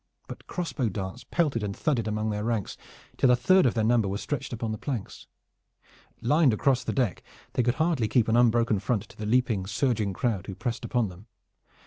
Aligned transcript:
But 0.27 0.47
crossbow 0.47 0.89
darts 0.89 1.23
pelted 1.29 1.61
and 1.61 1.77
thudded 1.77 2.07
among 2.07 2.31
their 2.31 2.43
ranks 2.43 2.75
till 3.17 3.29
a 3.29 3.35
third 3.35 3.67
of 3.67 3.75
their 3.75 3.83
number 3.83 4.07
were 4.07 4.17
stretched 4.17 4.51
upon 4.51 4.71
the 4.71 4.79
planks. 4.79 5.27
Lined 6.21 6.53
across 6.55 6.83
the 6.83 6.91
deck 6.91 7.21
they 7.53 7.61
could 7.61 7.75
hardly 7.75 8.07
keep 8.07 8.27
an 8.27 8.35
unbroken 8.35 8.79
front 8.79 9.03
to 9.09 9.17
the 9.19 9.27
leaping, 9.27 9.67
surging 9.67 10.11
crowd 10.11 10.47
who 10.47 10.55
pressed 10.55 10.83
upon 10.83 11.09
them. 11.09 11.27